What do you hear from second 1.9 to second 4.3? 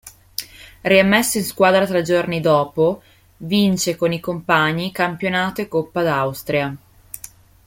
giorni dopo, vince con i